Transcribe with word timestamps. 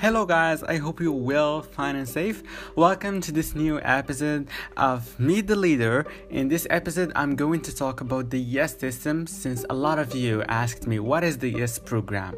Hello, 0.00 0.24
guys, 0.24 0.62
I 0.62 0.76
hope 0.76 1.00
you're 1.00 1.10
well, 1.10 1.60
fine, 1.60 1.96
and 1.96 2.08
safe. 2.08 2.44
Welcome 2.76 3.20
to 3.20 3.32
this 3.32 3.56
new 3.56 3.80
episode 3.80 4.46
of 4.76 5.18
Meet 5.18 5.48
the 5.48 5.56
Leader. 5.56 6.06
In 6.30 6.46
this 6.46 6.68
episode, 6.70 7.10
I'm 7.16 7.34
going 7.34 7.62
to 7.62 7.74
talk 7.74 8.00
about 8.00 8.30
the 8.30 8.38
YES 8.38 8.78
system 8.78 9.26
since 9.26 9.64
a 9.68 9.74
lot 9.74 9.98
of 9.98 10.14
you 10.14 10.44
asked 10.44 10.86
me 10.86 11.00
what 11.00 11.24
is 11.24 11.38
the 11.38 11.50
YES 11.50 11.80
program. 11.80 12.36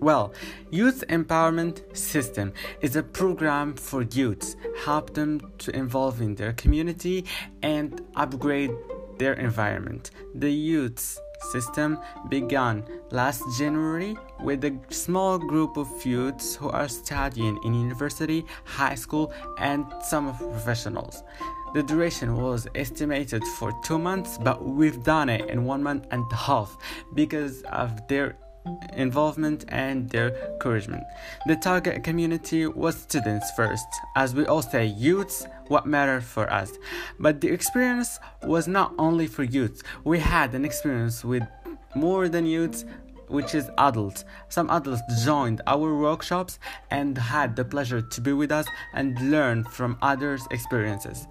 Well, 0.00 0.32
Youth 0.70 1.04
Empowerment 1.10 1.94
System 1.94 2.54
is 2.80 2.96
a 2.96 3.02
program 3.02 3.74
for 3.74 4.00
youths, 4.00 4.56
help 4.86 5.12
them 5.12 5.52
to 5.58 5.76
involve 5.76 6.22
in 6.22 6.36
their 6.36 6.54
community 6.54 7.26
and 7.62 8.00
upgrade 8.16 8.70
their 9.18 9.34
environment. 9.34 10.10
The 10.34 10.50
youths 10.50 11.20
system 11.40 11.98
began 12.28 12.84
last 13.10 13.42
January 13.58 14.16
with 14.40 14.64
a 14.64 14.78
small 14.90 15.38
group 15.38 15.76
of 15.76 15.88
youths 16.04 16.54
who 16.54 16.68
are 16.70 16.88
studying 16.88 17.58
in 17.64 17.74
university, 17.74 18.44
high 18.64 18.94
school, 18.94 19.32
and 19.58 19.84
some 20.02 20.28
of 20.28 20.38
professionals. 20.38 21.22
The 21.74 21.82
duration 21.82 22.36
was 22.36 22.66
estimated 22.74 23.44
for 23.58 23.72
two 23.84 23.98
months, 23.98 24.38
but 24.38 24.64
we've 24.64 25.02
done 25.04 25.28
it 25.28 25.50
in 25.50 25.64
one 25.64 25.82
month 25.82 26.06
and 26.10 26.24
a 26.32 26.36
half 26.36 26.78
because 27.14 27.62
of 27.64 28.06
their 28.08 28.36
involvement 28.92 29.64
and 29.68 30.08
their 30.10 30.28
encouragement. 30.52 31.04
The 31.46 31.56
target 31.56 32.04
community 32.04 32.66
was 32.66 32.96
students 32.96 33.50
first, 33.56 33.86
as 34.16 34.34
we 34.34 34.46
all 34.46 34.62
say, 34.62 34.86
youths, 34.86 35.46
what 35.68 35.86
matter 35.86 36.20
for 36.20 36.50
us. 36.52 36.72
But 37.18 37.40
the 37.40 37.48
experience 37.48 38.18
was 38.42 38.66
not 38.66 38.94
only 38.98 39.26
for 39.26 39.42
youths, 39.42 39.82
we 40.04 40.18
had 40.18 40.54
an 40.54 40.64
experience 40.64 41.24
with 41.24 41.44
more 41.94 42.28
than 42.28 42.46
youths. 42.46 42.84
Which 43.28 43.54
is 43.54 43.68
adults. 43.76 44.24
Some 44.48 44.70
adults 44.70 45.02
joined 45.22 45.60
our 45.66 45.94
workshops 45.94 46.58
and 46.90 47.18
had 47.18 47.56
the 47.56 47.62
pleasure 47.62 48.00
to 48.00 48.20
be 48.22 48.32
with 48.32 48.50
us 48.50 48.64
and 48.94 49.30
learn 49.30 49.64
from 49.64 49.98
others' 50.00 50.48
experiences. 50.50 51.26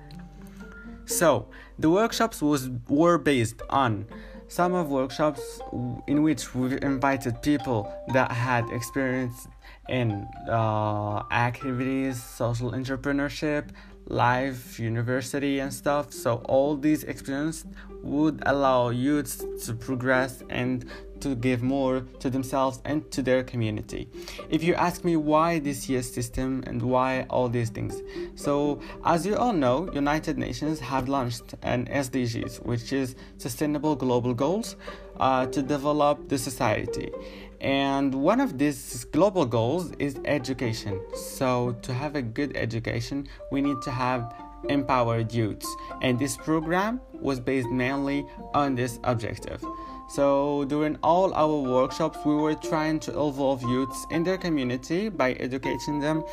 So, 1.07 1.47
the 1.79 1.89
workshops 1.89 2.39
was 2.39 2.69
were 2.87 3.17
based 3.17 3.63
on 3.69 4.05
some 4.47 4.73
of 4.73 4.89
workshops 4.89 5.59
in 6.07 6.23
which 6.23 6.55
we 6.55 6.79
invited 6.81 7.41
people 7.41 7.91
that 8.13 8.31
had 8.31 8.69
experience 8.69 9.47
in 9.89 10.27
uh, 10.49 11.23
activities, 11.31 12.21
social 12.21 12.71
entrepreneurship, 12.71 13.69
life, 14.07 14.79
university, 14.79 15.59
and 15.59 15.73
stuff. 15.73 16.13
So 16.13 16.35
all 16.45 16.77
these 16.77 17.03
experiences 17.03 17.65
would 18.03 18.41
allow 18.45 18.89
youths 18.89 19.43
to 19.65 19.73
progress 19.73 20.43
and 20.49 20.85
to 21.21 21.35
give 21.35 21.61
more 21.61 22.01
to 22.19 22.29
themselves 22.29 22.81
and 22.85 23.09
to 23.11 23.21
their 23.21 23.43
community. 23.43 24.09
If 24.49 24.63
you 24.63 24.73
ask 24.75 25.03
me 25.03 25.15
why 25.15 25.59
this 25.59 25.89
YES 25.89 26.11
system 26.11 26.63
and 26.67 26.81
why 26.81 27.25
all 27.29 27.49
these 27.49 27.69
things, 27.69 28.01
so 28.35 28.81
as 29.05 29.25
you 29.25 29.35
all 29.35 29.53
know, 29.53 29.89
United 29.93 30.37
Nations 30.37 30.79
have 30.79 31.07
launched 31.09 31.55
an 31.61 31.85
SDGs, 31.85 32.65
which 32.65 32.93
is 32.93 33.15
Sustainable 33.37 33.95
Global 33.95 34.33
Goals, 34.33 34.75
uh, 35.19 35.45
to 35.47 35.61
develop 35.61 36.29
the 36.29 36.37
society. 36.37 37.11
And 37.59 38.13
one 38.13 38.39
of 38.39 38.57
these 38.57 39.05
global 39.05 39.45
goals 39.45 39.91
is 39.97 40.19
education. 40.25 41.01
So 41.15 41.75
to 41.81 41.93
have 41.93 42.15
a 42.15 42.21
good 42.21 42.55
education, 42.55 43.27
we 43.51 43.61
need 43.61 43.81
to 43.83 43.91
have 43.91 44.31
empowered 44.69 45.31
youths, 45.33 45.67
and 46.01 46.19
this 46.19 46.37
program 46.37 47.01
was 47.13 47.39
based 47.39 47.69
mainly 47.69 48.25
on 48.53 48.75
this 48.75 48.99
objective. 49.03 49.63
So, 50.09 50.63
during 50.65 50.97
all 51.03 51.33
our 51.33 51.57
workshops, 51.59 52.17
we 52.25 52.33
were 52.35 52.55
trying 52.55 53.01
to 53.01 53.11
involve 53.11 53.61
youths 53.63 54.05
in 54.09 54.23
their 54.23 54.37
community 54.37 55.09
by 55.09 55.33
educating 55.33 55.99
them 55.99 56.23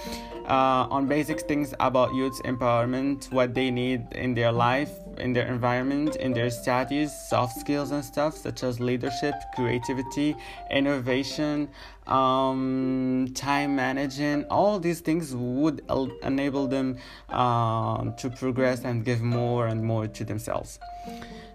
uh, 0.46 0.86
on 0.90 1.08
basic 1.08 1.40
things 1.40 1.74
about 1.80 2.14
youth 2.14 2.40
empowerment, 2.44 3.32
what 3.32 3.52
they 3.52 3.72
need 3.72 4.06
in 4.12 4.34
their 4.34 4.52
life, 4.52 4.92
in 5.18 5.32
their 5.32 5.46
environment, 5.46 6.16
in 6.16 6.32
their 6.32 6.50
studies, 6.50 7.12
soft 7.28 7.58
skills 7.58 7.90
and 7.90 8.04
stuff 8.04 8.36
such 8.36 8.62
as 8.62 8.80
leadership, 8.80 9.34
creativity, 9.54 10.36
innovation, 10.70 11.68
um, 12.06 13.28
time 13.34 13.76
managing. 13.76 14.44
All 14.44 14.78
these 14.78 15.00
things 15.00 15.34
would 15.34 15.82
enable 16.22 16.66
them 16.66 16.98
uh, 17.28 18.10
to 18.10 18.30
progress 18.30 18.84
and 18.84 19.04
give 19.04 19.22
more 19.22 19.66
and 19.66 19.82
more 19.84 20.06
to 20.06 20.24
themselves. 20.24 20.78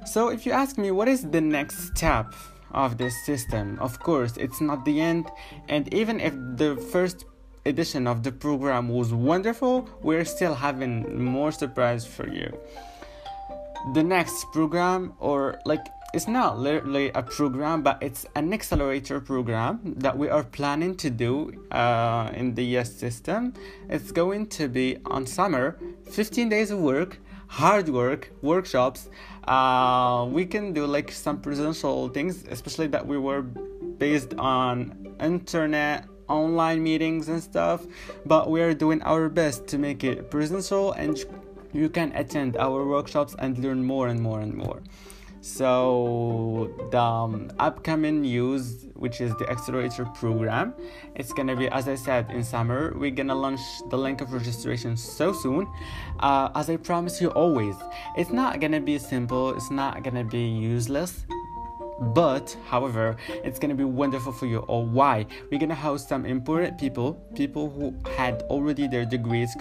So, 0.05 0.29
if 0.29 0.45
you 0.45 0.51
ask 0.51 0.77
me, 0.77 0.91
what 0.91 1.07
is 1.07 1.23
the 1.29 1.41
next 1.41 1.95
step 1.95 2.33
of 2.71 2.97
this 2.97 3.13
system? 3.25 3.77
Of 3.79 3.99
course, 3.99 4.37
it's 4.37 4.61
not 4.61 4.85
the 4.85 5.01
end, 5.01 5.29
and 5.67 5.93
even 5.93 6.19
if 6.19 6.33
the 6.55 6.75
first 6.91 7.25
edition 7.65 8.07
of 8.07 8.23
the 8.23 8.31
program 8.31 8.89
was 8.89 9.13
wonderful, 9.13 9.89
we're 10.01 10.25
still 10.25 10.55
having 10.55 11.23
more 11.23 11.51
surprise 11.51 12.05
for 12.05 12.27
you. 12.27 12.57
The 13.93 14.03
next 14.03 14.51
program, 14.51 15.13
or 15.19 15.59
like 15.65 15.85
it's 16.13 16.27
not 16.27 16.59
literally 16.59 17.11
a 17.11 17.21
program, 17.21 17.83
but 17.83 18.01
it's 18.01 18.25
an 18.35 18.51
accelerator 18.53 19.19
program 19.21 19.93
that 19.97 20.17
we 20.17 20.27
are 20.29 20.43
planning 20.43 20.95
to 20.97 21.09
do 21.09 21.51
uh, 21.71 22.31
in 22.33 22.55
the 22.55 22.63
YES 22.63 22.95
system. 22.95 23.53
It's 23.89 24.11
going 24.11 24.47
to 24.47 24.67
be 24.67 24.97
on 25.05 25.25
summer, 25.25 25.77
15 26.11 26.49
days 26.49 26.71
of 26.71 26.79
work, 26.79 27.19
hard 27.47 27.89
work, 27.89 28.31
workshops, 28.41 29.09
uh, 29.49 30.27
we 30.29 30.45
can 30.45 30.73
do 30.73 30.85
like 30.85 31.11
some 31.11 31.41
presential 31.41 32.07
things, 32.09 32.45
especially 32.49 32.87
that 32.87 33.05
we 33.05 33.17
were 33.17 33.41
based 33.41 34.33
on 34.35 35.15
internet 35.19 36.05
online 36.29 36.81
meetings 36.81 37.27
and 37.27 37.41
stuff 37.41 37.85
but 38.25 38.49
we 38.51 38.61
are 38.61 38.73
doing 38.73 39.01
our 39.01 39.27
best 39.27 39.67
to 39.67 39.79
make 39.79 40.03
it 40.03 40.29
presential 40.29 40.91
and 40.93 41.17
you 41.73 41.89
can 41.89 42.11
attend 42.15 42.57
our 42.57 42.85
workshops 42.85 43.35
and 43.39 43.57
learn 43.59 43.83
more 43.83 44.07
and 44.07 44.19
more 44.19 44.41
and 44.41 44.53
more. 44.53 44.81
So 45.41 46.69
the 46.91 46.99
um, 46.99 47.49
upcoming 47.59 48.21
news 48.21 48.87
which 48.95 49.21
is 49.21 49.33
the 49.37 49.49
accelerator 49.49 50.03
program 50.03 50.73
it's 51.15 51.31
gonna 51.31 51.55
be 51.55 51.69
as 51.69 51.87
i 51.87 51.95
said 51.95 52.29
in 52.29 52.43
summer. 52.43 52.93
We're 52.97 53.11
gonna 53.11 53.35
launch 53.35 53.61
the 53.89 53.97
link 53.97 54.19
of 54.19 54.33
registration 54.33 54.97
so 54.97 55.31
soon. 55.31 55.67
Uh, 56.19 56.49
as 56.55 56.69
i 56.69 56.75
promise 56.75 57.21
you 57.21 57.29
always 57.29 57.75
it's 58.17 58.31
not 58.31 58.59
gonna 58.59 58.81
be 58.81 58.97
simple 58.97 59.55
it's 59.55 59.71
not 59.71 60.03
gonna 60.03 60.25
be 60.25 60.45
useless 60.45 61.25
but 61.99 62.55
however 62.67 63.15
it's 63.43 63.59
gonna 63.59 63.75
be 63.75 63.83
wonderful 63.83 64.31
for 64.31 64.45
you. 64.45 64.59
Or 64.59 64.85
why? 64.85 65.25
We're 65.51 65.59
gonna 65.59 65.75
host 65.75 66.09
some 66.09 66.25
important 66.25 66.77
people 66.77 67.13
people 67.35 67.69
who 67.69 67.95
had 68.17 68.41
already 68.43 68.87
their 68.87 69.05
degrees 69.05 69.55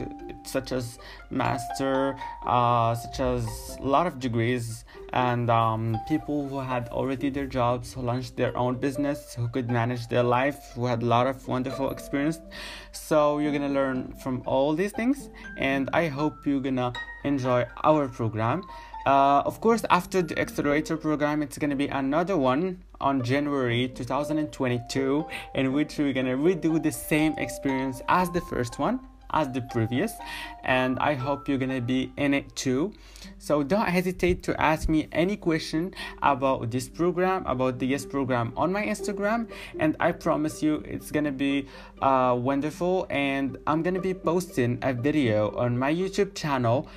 such 0.48 0.72
as 0.72 0.98
master 1.30 2.16
uh, 2.46 2.94
such 2.94 3.20
as 3.20 3.76
a 3.80 3.82
lot 3.82 4.06
of 4.06 4.18
degrees 4.18 4.84
and 5.12 5.50
um, 5.50 5.98
people 6.08 6.48
who 6.48 6.58
had 6.60 6.88
already 6.88 7.30
their 7.30 7.46
jobs 7.46 7.92
who 7.92 8.02
launched 8.02 8.36
their 8.36 8.56
own 8.56 8.74
business 8.76 9.34
who 9.34 9.48
could 9.48 9.70
manage 9.70 10.06
their 10.08 10.22
life 10.22 10.72
who 10.74 10.86
had 10.86 11.02
a 11.02 11.06
lot 11.06 11.26
of 11.26 11.46
wonderful 11.48 11.90
experience. 11.90 12.38
So 12.92 13.38
you're 13.38 13.52
gonna 13.52 13.68
learn 13.68 14.14
from 14.22 14.42
all 14.46 14.74
these 14.74 14.92
things 14.92 15.30
and 15.56 15.88
i 15.92 16.08
hope 16.08 16.46
you're 16.46 16.60
gonna 16.60 16.92
enjoy 17.24 17.66
our 17.84 18.08
program. 18.08 18.62
Uh, 19.06 19.40
of 19.46 19.60
course, 19.62 19.84
after 19.88 20.20
the 20.20 20.38
accelerator 20.38 20.96
program, 20.96 21.42
it's 21.42 21.56
gonna 21.56 21.74
be 21.74 21.88
another 21.88 22.36
one 22.36 22.84
on 23.00 23.22
January 23.22 23.88
2022, 23.88 25.24
in 25.54 25.72
which 25.72 25.96
we're 25.96 26.12
gonna 26.12 26.36
redo 26.36 26.82
the 26.82 26.92
same 26.92 27.32
experience 27.38 28.02
as 28.08 28.30
the 28.32 28.40
first 28.42 28.78
one, 28.78 29.00
as 29.30 29.50
the 29.52 29.62
previous, 29.62 30.12
and 30.64 30.98
I 30.98 31.14
hope 31.14 31.48
you're 31.48 31.58
gonna 31.58 31.80
be 31.80 32.12
in 32.16 32.34
it 32.34 32.54
too. 32.56 32.92
So 33.38 33.62
don't 33.62 33.88
hesitate 33.88 34.42
to 34.44 34.60
ask 34.60 34.88
me 34.88 35.08
any 35.12 35.36
question 35.36 35.94
about 36.22 36.70
this 36.70 36.88
program, 36.88 37.46
about 37.46 37.78
the 37.78 37.86
YES 37.86 38.06
program 38.06 38.52
on 38.56 38.72
my 38.72 38.84
Instagram, 38.84 39.48
and 39.78 39.96
I 40.00 40.12
promise 40.12 40.62
you 40.62 40.82
it's 40.86 41.10
gonna 41.10 41.32
be 41.32 41.66
uh, 42.00 42.36
wonderful. 42.38 43.06
And 43.10 43.58
I'm 43.66 43.82
gonna 43.82 44.00
be 44.00 44.14
posting 44.14 44.78
a 44.82 44.92
video 44.92 45.56
on 45.56 45.78
my 45.78 45.92
YouTube 45.92 46.34
channel 46.34 46.88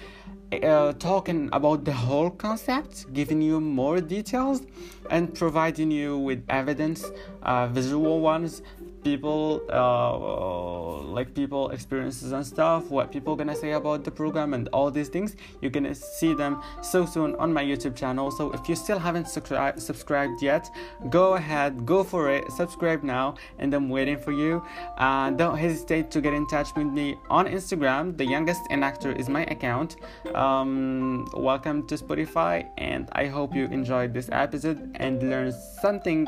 uh, 0.51 0.93
talking 0.93 1.49
about 1.53 1.85
the 1.85 1.93
whole 1.93 2.29
concept, 2.29 3.11
giving 3.13 3.41
you 3.41 3.59
more 3.59 4.01
details, 4.01 4.61
and 5.09 5.33
providing 5.33 5.91
you 5.91 6.17
with 6.17 6.43
evidence, 6.49 7.05
uh, 7.43 7.67
visual 7.67 8.19
ones, 8.19 8.61
people 9.03 9.61
uh, 9.69 11.01
like 11.11 11.33
people 11.33 11.69
experiences 11.69 12.31
and 12.31 12.45
stuff 12.45 12.89
what 12.89 13.11
people 13.11 13.35
gonna 13.35 13.55
say 13.55 13.71
about 13.71 14.03
the 14.03 14.11
program 14.11 14.53
and 14.53 14.67
all 14.69 14.91
these 14.91 15.09
things. 15.09 15.35
You're 15.61 15.71
gonna 15.71 15.95
see 15.95 16.33
them 16.33 16.61
so 16.81 17.05
soon 17.05 17.35
on 17.35 17.53
my 17.53 17.63
youtube 17.63 17.95
channel. 17.95 18.31
So 18.31 18.51
if 18.51 18.67
you 18.69 18.75
still 18.75 18.99
haven't 18.99 19.25
subscri- 19.25 19.79
subscribed 19.79 20.41
yet 20.41 20.69
go 21.09 21.33
ahead 21.33 21.85
go 21.85 22.03
for 22.03 22.31
it 22.31 22.49
subscribe 22.51 23.03
now 23.03 23.35
and 23.59 23.73
i'm 23.73 23.89
waiting 23.89 24.17
for 24.17 24.31
you. 24.31 24.63
Uh, 24.97 25.31
don't 25.31 25.57
hesitate 25.57 26.11
to 26.11 26.21
get 26.21 26.33
in 26.33 26.47
touch 26.47 26.69
with 26.75 26.87
me 26.87 27.17
on 27.29 27.47
instagram. 27.47 28.17
The 28.17 28.25
youngest 28.25 28.61
enactor 28.69 29.17
is 29.17 29.29
my 29.29 29.43
account 29.45 29.97
um, 30.41 31.27
welcome 31.35 31.85
to 31.85 31.95
spotify 31.95 32.67
and 32.79 33.07
i 33.11 33.27
hope 33.27 33.53
you 33.53 33.65
enjoyed 33.65 34.11
this 34.13 34.27
episode 34.31 34.91
and 34.95 35.21
learned 35.21 35.53
something 35.81 36.27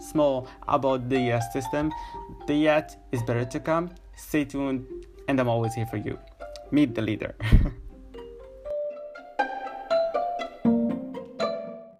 small 0.00 0.48
about 0.66 1.08
the 1.08 1.40
system 1.52 1.92
The 2.46 2.54
yet 2.54 2.96
is 3.12 3.22
better 3.22 3.44
to 3.46 3.60
come. 3.60 3.90
Stay 4.16 4.44
tuned, 4.44 4.84
and 5.28 5.40
I'm 5.40 5.48
always 5.48 5.72
here 5.74 5.86
for 5.86 5.96
you. 5.96 6.18
Meet 6.70 6.94
the 6.94 7.00
leader. 7.00 7.34